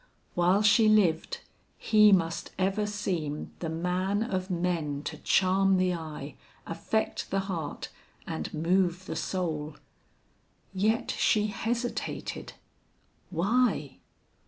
[0.33, 1.41] While she lived,
[1.77, 6.33] he must ever seem the man of men to charm the eye,
[6.65, 7.89] affect the heart,
[8.25, 9.75] and move the soul.
[10.73, 12.53] Yet she hesitated.
[13.29, 13.99] Why?